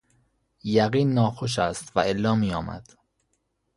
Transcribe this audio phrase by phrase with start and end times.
[0.63, 2.93] یقین ناخوش است و الا می آمد